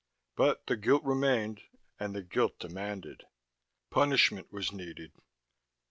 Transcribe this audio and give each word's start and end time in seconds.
But 0.35 0.65
the 0.65 0.77
guilt 0.77 1.03
remained, 1.03 1.61
and 1.99 2.15
the 2.15 2.23
guilt 2.23 2.57
demanded. 2.57 3.27
Punishment 3.91 4.51
was 4.51 4.71
needed. 4.71 5.11